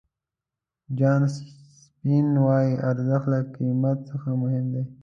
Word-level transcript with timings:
جان 0.97 1.21
سپینس 1.35 2.33
وایي 2.45 2.73
ارزښت 2.89 3.25
له 3.33 3.39
قیمت 3.55 3.97
څخه 4.09 4.29
مهم 4.41 4.65
دی. 4.73 4.83